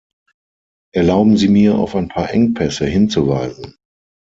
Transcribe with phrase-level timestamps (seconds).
[0.95, 3.75] Erlauben Sie mir, auf ein paar Engpässe hinzuweisen.